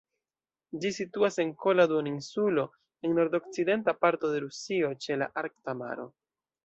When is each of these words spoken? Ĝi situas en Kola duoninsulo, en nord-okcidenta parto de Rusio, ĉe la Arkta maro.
Ĝi 0.85 0.91
situas 0.95 1.35
en 1.43 1.51
Kola 1.65 1.85
duoninsulo, 1.91 2.63
en 3.09 3.13
nord-okcidenta 3.19 3.95
parto 4.07 4.33
de 4.33 4.41
Rusio, 4.47 4.91
ĉe 5.05 5.19
la 5.25 5.29
Arkta 5.43 5.77
maro. 5.85 6.09